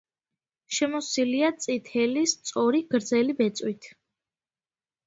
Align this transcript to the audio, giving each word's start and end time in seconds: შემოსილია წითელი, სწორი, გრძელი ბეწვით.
შემოსილია 0.77 1.51
წითელი, 1.65 2.25
სწორი, 2.35 2.83
გრძელი 2.97 3.39
ბეწვით. 3.45 3.93